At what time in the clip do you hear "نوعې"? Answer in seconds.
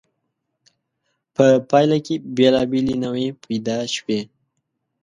3.03-3.29